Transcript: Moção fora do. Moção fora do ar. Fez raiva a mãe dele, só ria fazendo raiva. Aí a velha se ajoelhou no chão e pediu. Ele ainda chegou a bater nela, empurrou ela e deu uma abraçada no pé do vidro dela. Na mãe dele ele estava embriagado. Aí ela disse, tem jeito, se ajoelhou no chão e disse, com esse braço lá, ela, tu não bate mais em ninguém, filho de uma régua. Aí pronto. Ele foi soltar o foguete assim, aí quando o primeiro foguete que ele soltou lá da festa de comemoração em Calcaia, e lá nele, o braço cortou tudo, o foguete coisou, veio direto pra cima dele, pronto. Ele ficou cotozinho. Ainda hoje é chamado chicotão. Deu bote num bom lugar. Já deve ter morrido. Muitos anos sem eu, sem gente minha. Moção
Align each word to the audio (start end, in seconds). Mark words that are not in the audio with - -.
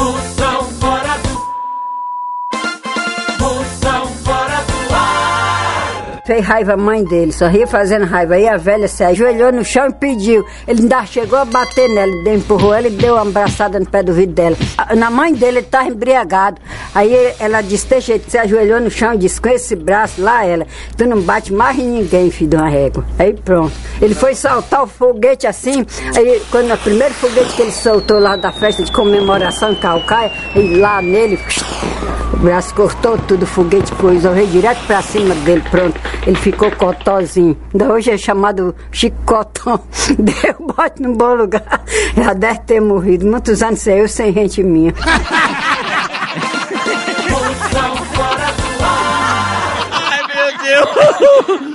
Moção 0.00 0.64
fora 0.80 1.14
do. 1.18 1.28
Moção 3.38 4.06
fora 4.24 4.56
do 4.64 4.94
ar. 4.94 6.22
Fez 6.26 6.42
raiva 6.42 6.72
a 6.72 6.76
mãe 6.78 7.04
dele, 7.04 7.32
só 7.32 7.48
ria 7.48 7.66
fazendo 7.66 8.06
raiva. 8.06 8.36
Aí 8.36 8.48
a 8.48 8.56
velha 8.56 8.88
se 8.88 9.04
ajoelhou 9.04 9.52
no 9.52 9.62
chão 9.62 9.88
e 9.88 9.92
pediu. 9.92 10.42
Ele 10.66 10.80
ainda 10.80 11.04
chegou 11.04 11.38
a 11.38 11.44
bater 11.44 11.86
nela, 11.90 12.12
empurrou 12.34 12.72
ela 12.72 12.86
e 12.86 12.90
deu 12.90 13.12
uma 13.12 13.28
abraçada 13.28 13.78
no 13.78 13.84
pé 13.84 14.02
do 14.02 14.14
vidro 14.14 14.34
dela. 14.34 14.56
Na 14.96 15.10
mãe 15.10 15.34
dele 15.34 15.58
ele 15.58 15.66
estava 15.66 15.88
embriagado. 15.88 16.58
Aí 16.94 17.34
ela 17.38 17.60
disse, 17.60 17.86
tem 17.86 18.00
jeito, 18.00 18.30
se 18.30 18.38
ajoelhou 18.38 18.80
no 18.80 18.90
chão 18.90 19.14
e 19.14 19.18
disse, 19.18 19.40
com 19.40 19.48
esse 19.48 19.76
braço 19.76 20.20
lá, 20.20 20.44
ela, 20.44 20.66
tu 20.96 21.06
não 21.06 21.20
bate 21.20 21.52
mais 21.52 21.78
em 21.78 21.86
ninguém, 21.86 22.30
filho 22.30 22.50
de 22.50 22.56
uma 22.56 22.68
régua. 22.68 23.04
Aí 23.18 23.32
pronto. 23.32 23.72
Ele 24.00 24.14
foi 24.14 24.34
soltar 24.34 24.82
o 24.82 24.86
foguete 24.86 25.46
assim, 25.46 25.84
aí 26.16 26.42
quando 26.50 26.72
o 26.72 26.78
primeiro 26.78 27.14
foguete 27.14 27.54
que 27.54 27.62
ele 27.62 27.72
soltou 27.72 28.18
lá 28.18 28.36
da 28.36 28.50
festa 28.50 28.82
de 28.82 28.90
comemoração 28.92 29.72
em 29.72 29.76
Calcaia, 29.76 30.32
e 30.56 30.76
lá 30.76 31.00
nele, 31.00 31.38
o 32.32 32.36
braço 32.38 32.74
cortou 32.74 33.18
tudo, 33.18 33.44
o 33.44 33.46
foguete 33.46 33.92
coisou, 33.92 34.32
veio 34.32 34.46
direto 34.48 34.84
pra 34.86 35.02
cima 35.02 35.34
dele, 35.34 35.62
pronto. 35.70 36.00
Ele 36.26 36.36
ficou 36.36 36.70
cotozinho. 36.70 37.56
Ainda 37.72 37.92
hoje 37.92 38.10
é 38.10 38.18
chamado 38.18 38.74
chicotão. 38.92 39.80
Deu 40.18 40.54
bote 40.58 41.00
num 41.00 41.14
bom 41.14 41.34
lugar. 41.34 41.82
Já 42.14 42.34
deve 42.34 42.60
ter 42.60 42.80
morrido. 42.80 43.26
Muitos 43.26 43.62
anos 43.62 43.80
sem 43.80 43.98
eu, 43.98 44.08
sem 44.08 44.32
gente 44.32 44.62
minha. 44.62 44.92
Moção 50.76 51.60